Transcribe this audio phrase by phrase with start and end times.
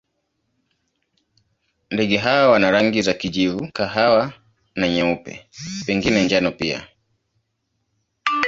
[1.91, 4.33] Ndege hawa wana rangi za kijivu, kahawa
[4.75, 5.47] na nyeupe,
[5.85, 6.87] pengine njano pia.